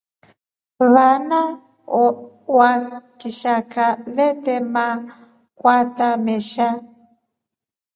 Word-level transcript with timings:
Vana 0.93 1.39
wa 2.57 2.71
kshaka 3.17 3.85
vete 4.15 4.53
makwata 4.73 6.07
meshe. 6.25 6.67